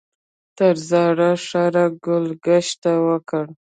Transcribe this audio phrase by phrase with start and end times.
[0.57, 3.45] تر زاړه ښاره ګل ګشت وکړ.